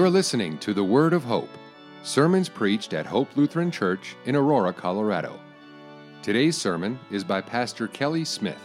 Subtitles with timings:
[0.00, 1.50] You're listening to the Word of Hope,
[2.04, 5.38] sermons preached at Hope Lutheran Church in Aurora, Colorado.
[6.22, 8.56] Today's sermon is by Pastor Kelly Smith.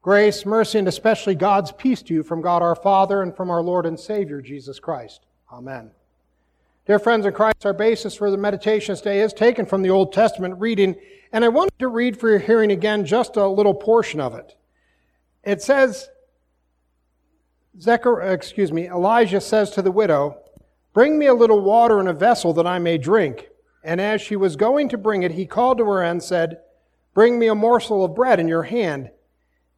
[0.00, 3.60] Grace, mercy, and especially God's peace to you from God our Father and from our
[3.62, 5.26] Lord and Savior, Jesus Christ.
[5.52, 5.90] Amen.
[6.86, 10.12] Dear friends in Christ, our basis for the meditation today is taken from the Old
[10.12, 10.96] Testament reading,
[11.32, 14.54] and I wanted to read for your hearing again just a little portion of it.
[15.42, 16.10] It says,
[17.80, 20.36] Zechariah, excuse me, Elijah says to the widow,
[20.92, 23.48] Bring me a little water in a vessel that I may drink.
[23.82, 26.58] And as she was going to bring it, he called to her and said,
[27.14, 29.10] Bring me a morsel of bread in your hand.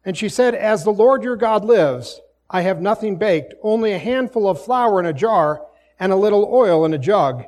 [0.03, 2.19] And she said, As the Lord your God lives,
[2.49, 5.61] I have nothing baked, only a handful of flour in a jar
[5.99, 7.45] and a little oil in a jug.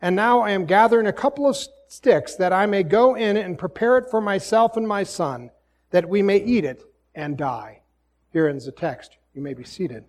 [0.00, 1.56] And now I am gathering a couple of
[1.88, 5.50] sticks that I may go in and prepare it for myself and my son,
[5.90, 6.84] that we may eat it
[7.14, 7.80] and die.
[8.32, 9.16] Here ends the text.
[9.34, 10.04] You may be seated.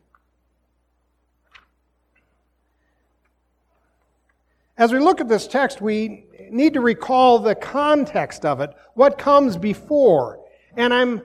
[4.78, 9.18] As we look at this text, we need to recall the context of it, what
[9.18, 10.40] comes before.
[10.76, 11.22] And I'm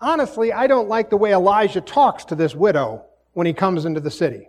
[0.00, 4.00] honestly, I don't like the way Elijah talks to this widow when he comes into
[4.00, 4.48] the city.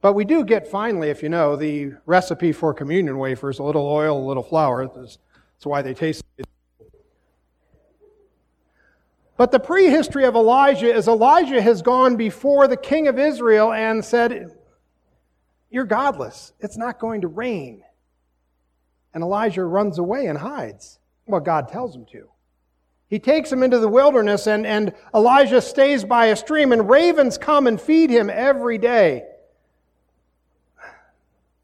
[0.00, 3.86] But we do get finally, if you know, the recipe for communion wafers a little
[3.86, 4.86] oil, a little flour.
[4.86, 5.18] That's,
[5.62, 6.24] why they taste
[9.36, 14.04] But the prehistory of Elijah is Elijah has gone before the king of Israel and
[14.04, 14.54] said,
[15.70, 16.52] You're godless.
[16.60, 17.82] It's not going to rain.
[19.14, 20.98] And Elijah runs away and hides.
[21.26, 22.28] Well, God tells him to.
[23.08, 27.38] He takes him into the wilderness, and, and Elijah stays by a stream, and ravens
[27.38, 29.24] come and feed him every day.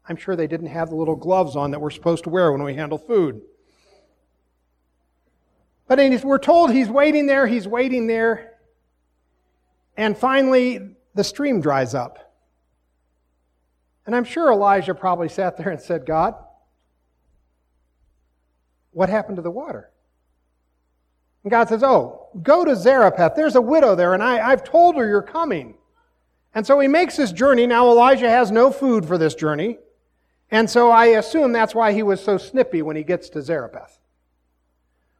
[0.07, 2.63] I'm sure they didn't have the little gloves on that we're supposed to wear when
[2.63, 3.41] we handle food.
[5.87, 8.55] But we're told he's waiting there, he's waiting there,
[9.95, 12.35] and finally the stream dries up.
[14.05, 16.35] And I'm sure Elijah probably sat there and said, God,
[18.91, 19.91] what happened to the water?
[21.43, 23.35] And God says, Oh, go to Zarephath.
[23.35, 25.75] There's a widow there, and I, I've told her you're coming.
[26.53, 27.67] And so he makes this journey.
[27.67, 29.77] Now Elijah has no food for this journey.
[30.49, 33.99] And so I assume that's why he was so snippy when he gets to Zarephath.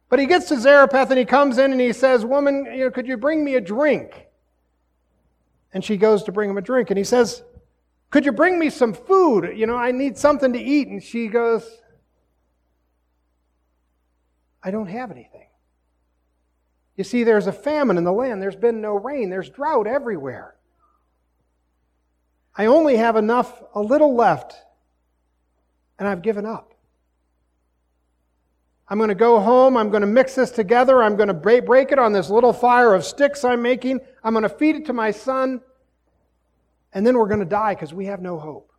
[0.08, 2.90] But he gets to Zarephath and he comes in and he says, Woman, you know,
[2.90, 4.26] could you bring me a drink?
[5.74, 6.90] And she goes to bring him a drink.
[6.90, 7.42] And he says,
[8.10, 9.52] Could you bring me some food?
[9.54, 10.88] You know, I need something to eat.
[10.88, 11.68] And she goes,
[14.62, 15.46] I don't have anything.
[16.96, 18.40] You see, there's a famine in the land.
[18.40, 19.28] There's been no rain.
[19.28, 20.56] There's drought everywhere.
[22.56, 24.56] I only have enough, a little left
[25.98, 26.74] and I've given up.
[28.88, 29.76] I'm going to go home.
[29.76, 31.02] I'm going to mix this together.
[31.02, 34.00] I'm going to break it on this little fire of sticks I'm making.
[34.24, 35.60] I'm going to feed it to my son.
[36.94, 38.72] And then we're going to die because we have no hope.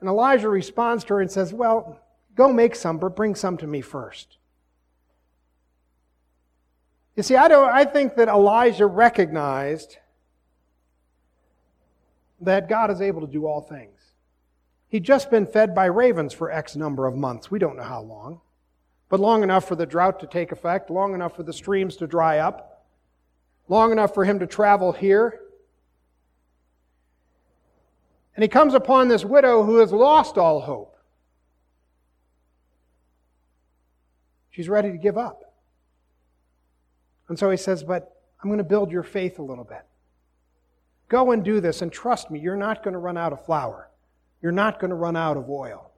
[0.00, 2.00] And Elijah responds to her and says, Well,
[2.34, 4.36] go make some, but bring some to me first.
[7.16, 9.98] You see, I, don't, I think that Elijah recognized
[12.44, 13.98] that God is able to do all things.
[14.88, 17.50] He'd just been fed by ravens for X number of months.
[17.50, 18.40] We don't know how long.
[19.08, 22.06] But long enough for the drought to take effect, long enough for the streams to
[22.06, 22.86] dry up,
[23.68, 25.40] long enough for him to travel here.
[28.34, 30.96] And he comes upon this widow who has lost all hope.
[34.50, 35.54] She's ready to give up.
[37.28, 39.82] And so he says, But I'm going to build your faith a little bit.
[41.12, 43.90] Go and do this, and trust me, you're not going to run out of flour.
[44.40, 45.90] You're not going to run out of oil.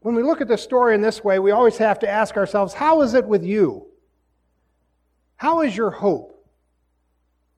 [0.00, 2.74] When we look at the story in this way, we always have to ask ourselves
[2.74, 3.86] how is it with you?
[5.36, 6.46] How is your hope?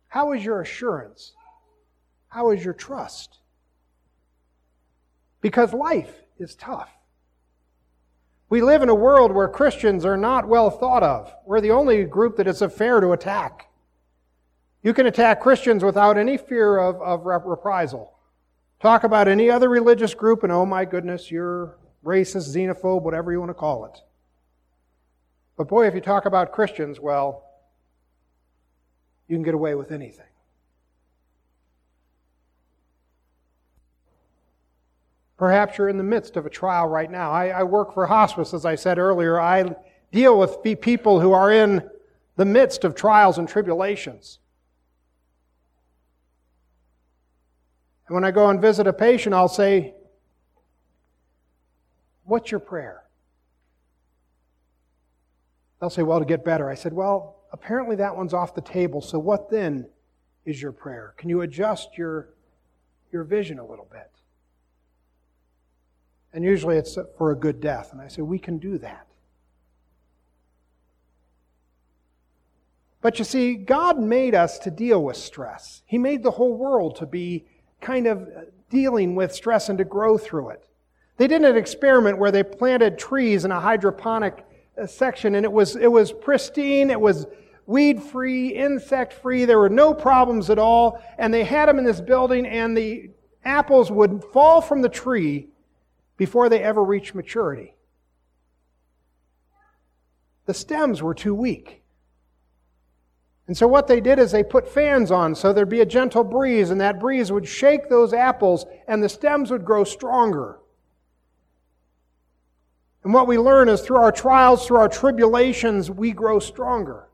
[0.07, 1.33] How is your assurance?
[2.29, 3.39] How is your trust?
[5.41, 6.96] Because life is tough.
[8.49, 11.35] We live in a world where Christians are not well thought of.
[11.45, 13.69] We're the only group that it's a fair to attack.
[14.83, 18.15] You can attack Christians without any fear of, of reprisal.
[18.81, 23.41] Talk about any other religious group, and oh my goodness, you're racist, xenophobe, whatever you
[23.41, 24.01] want to call it.
[25.57, 27.43] But boy, if you talk about Christians, well,
[29.27, 30.27] you can get away with anything.
[35.37, 37.31] Perhaps you're in the midst of a trial right now.
[37.31, 39.39] I, I, work for hospice, as I said earlier.
[39.39, 39.75] I
[40.11, 41.89] deal with people who are in
[42.37, 44.39] the midst of trials and tribulations.
[48.09, 49.95] And when I go and visit a patient, I'll say,
[52.25, 53.05] What's your prayer?
[55.81, 56.71] They'll say, Well, to get better.
[56.71, 59.01] I said, Well, apparently that one's off the table.
[59.01, 59.87] So what then
[60.45, 61.15] is your prayer?
[61.19, 62.31] Can you adjust your,
[63.13, 64.11] your vision a little bit?
[66.37, 67.93] And usually it's for a good death.
[67.93, 69.07] And I say, We can do that.
[73.01, 75.83] But you see, God made us to deal with stress.
[75.87, 77.47] He made the whole world to be
[77.81, 78.29] kind of
[78.69, 80.69] dealing with stress and to grow through it.
[81.17, 84.45] They did an experiment where they planted trees in a hydroponic
[84.77, 87.27] uh, section and it was, it was pristine, it was
[87.65, 91.03] weed free, insect free, there were no problems at all.
[91.17, 93.09] And they had them in this building and the
[93.43, 95.49] apples would fall from the tree
[96.17, 97.75] before they ever reached maturity.
[100.47, 101.83] The stems were too weak.
[103.47, 106.25] And so what they did is they put fans on so there'd be a gentle
[106.25, 110.59] breeze, and that breeze would shake those apples, and the stems would grow stronger.
[113.05, 117.09] And what we learn is through our trials, through our tribulations, we grow stronger.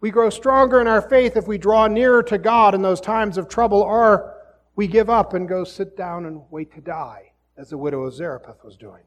[0.00, 3.38] We grow stronger in our faith if we draw nearer to God in those times
[3.38, 4.34] of trouble, or
[4.74, 7.27] we give up and go sit down and wait to die,
[7.58, 9.02] as the widow of Zarephath was doing.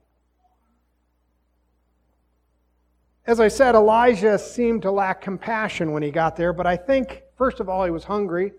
[3.25, 7.23] As I said, Elijah seemed to lack compassion when he got there, but I think,
[7.37, 8.51] first of all, he was hungry.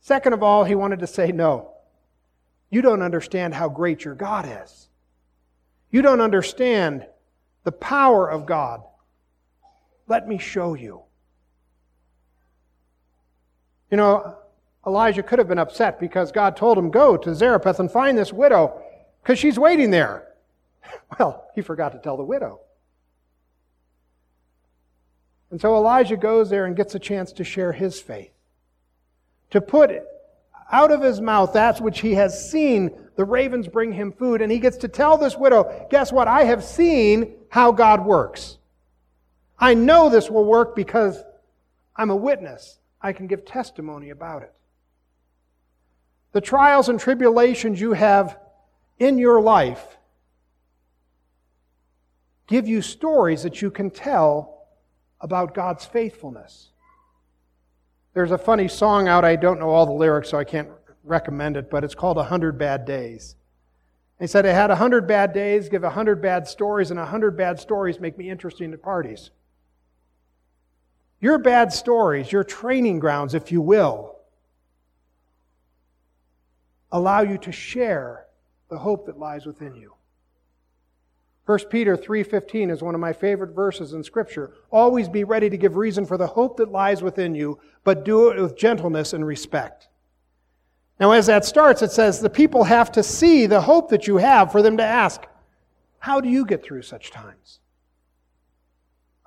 [0.00, 1.72] Second of all, he wanted to say, No,
[2.70, 4.88] you don't understand how great your God is.
[5.90, 7.06] You don't understand
[7.64, 8.82] the power of God.
[10.06, 11.02] Let me show you.
[13.90, 14.36] You know,
[14.86, 18.32] Elijah could have been upset because God told him, Go to Zarephath and find this
[18.32, 18.83] widow
[19.24, 20.28] because she's waiting there.
[21.18, 22.60] Well, he forgot to tell the widow.
[25.50, 28.32] And so Elijah goes there and gets a chance to share his faith.
[29.50, 29.92] To put
[30.70, 34.42] out of his mouth that which he has seen the ravens bring him food.
[34.42, 36.26] And he gets to tell this widow, guess what?
[36.26, 38.58] I have seen how God works.
[39.58, 41.22] I know this will work because
[41.96, 42.78] I'm a witness.
[43.00, 44.52] I can give testimony about it.
[46.32, 48.38] The trials and tribulations you have
[48.98, 49.98] in your life
[52.46, 54.66] give you stories that you can tell
[55.20, 56.70] about God's faithfulness.
[58.12, 60.68] There's a funny song out, I don't know all the lyrics, so I can't
[61.02, 63.36] recommend it, but it's called A Hundred Bad Days.
[64.20, 67.06] He said, I had a hundred bad days, give a hundred bad stories, and a
[67.06, 69.30] hundred bad stories make me interesting at parties.
[71.20, 74.16] Your bad stories, your training grounds, if you will,
[76.92, 78.23] allow you to share
[78.74, 79.94] the hope that lies within you.
[81.46, 84.50] 1 Peter 3:15 is one of my favorite verses in scripture.
[84.72, 88.30] Always be ready to give reason for the hope that lies within you, but do
[88.30, 89.86] it with gentleness and respect.
[90.98, 94.16] Now as that starts it says the people have to see the hope that you
[94.16, 95.22] have for them to ask,
[96.00, 97.60] how do you get through such times?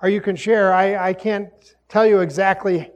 [0.02, 1.50] Or you can share, I, I can't
[1.88, 2.90] tell you exactly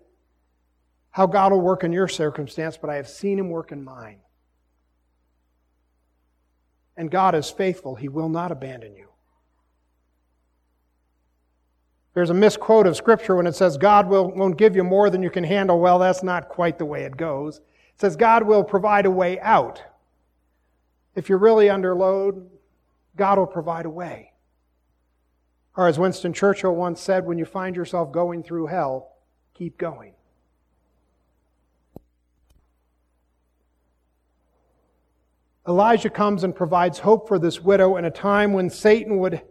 [1.12, 4.18] how God will work in your circumstance, but I have seen him work in mine.
[6.96, 7.94] And God is faithful.
[7.94, 9.08] He will not abandon you.
[12.14, 15.22] There's a misquote of Scripture when it says God will, won't give you more than
[15.22, 15.80] you can handle.
[15.80, 17.58] Well, that's not quite the way it goes.
[17.58, 19.82] It says God will provide a way out.
[21.14, 22.50] If you're really under load,
[23.16, 24.32] God will provide a way.
[25.76, 29.12] Or as Winston Churchill once said, when you find yourself going through hell,
[29.54, 30.12] keep going.
[35.66, 39.42] Elijah comes and provides hope for this widow in a time when Satan would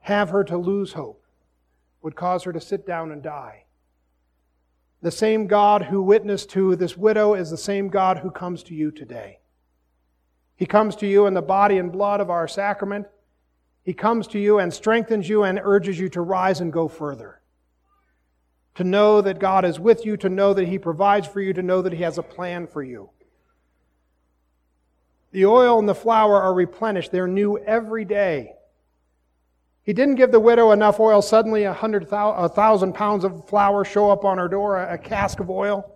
[0.00, 1.24] have her to lose hope
[2.02, 3.64] would cause her to sit down and die.
[5.00, 8.74] The same God who witnessed to this widow is the same God who comes to
[8.74, 9.38] you today.
[10.56, 13.06] He comes to you in the body and blood of our sacrament.
[13.84, 17.40] He comes to you and strengthens you and urges you to rise and go further.
[18.74, 21.62] To know that God is with you, to know that He provides for you, to
[21.62, 23.10] know that He has a plan for you.
[25.30, 27.12] The oil and the flour are replenished.
[27.12, 28.54] They're new every day.
[29.82, 31.22] He didn't give the widow enough oil.
[31.22, 35.40] Suddenly, a hundred thousand pounds of flour show up on her door, a, a cask
[35.40, 35.94] of oil.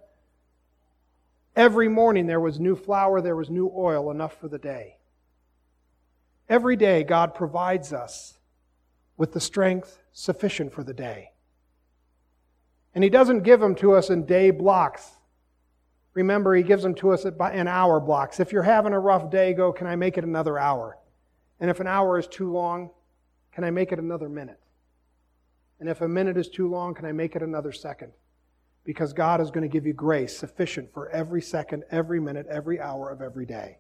[1.55, 4.97] Every morning there was new flour, there was new oil, enough for the day.
[6.49, 8.39] Every day, God provides us
[9.17, 11.33] with the strength sufficient for the day.
[12.95, 15.11] And He doesn't give them to us in day blocks.
[16.15, 18.41] Remember, He gives them to us in hour blocks.
[18.41, 20.99] If you're having a rough day, go, can I make it another hour?
[21.61, 22.91] And if an hour is too long,
[23.53, 24.61] can I make it another minute?
[25.81, 28.13] And if a minute is too long, can I make it another second?
[28.85, 32.81] because God is going to give you grace sufficient for every second, every minute, every
[32.81, 33.79] hour of every day.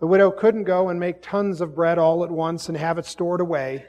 [0.00, 3.04] The widow couldn't go and make tons of bread all at once and have it
[3.04, 3.86] stored away.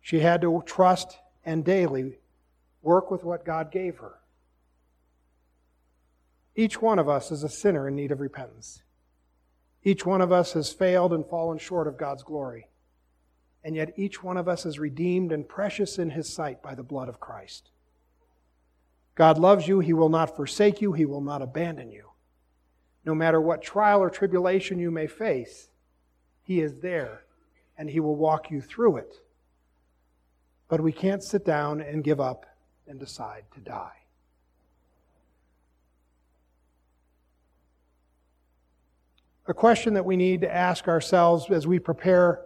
[0.00, 2.18] She had to trust and daily
[2.82, 4.14] work with what God gave her.
[6.54, 8.82] Each one of us is a sinner in need of repentance.
[9.84, 12.68] Each one of us has failed and fallen short of God's glory.
[13.64, 16.82] And yet each one of us is redeemed and precious in his sight by the
[16.82, 17.70] blood of Christ.
[19.14, 19.80] God loves you.
[19.80, 20.92] He will not forsake you.
[20.92, 22.10] He will not abandon you.
[23.04, 25.68] No matter what trial or tribulation you may face,
[26.42, 27.24] He is there
[27.76, 29.14] and He will walk you through it.
[30.68, 32.46] But we can't sit down and give up
[32.86, 33.92] and decide to die.
[39.46, 42.42] A question that we need to ask ourselves as we prepare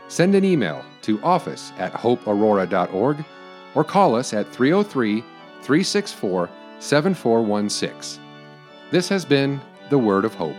[0.10, 3.26] Send an email to office at hopeaurora.org
[3.76, 5.22] or call us at 303
[5.62, 8.24] 364 7416.
[8.92, 9.60] This has been
[9.90, 10.56] the Word of Hope.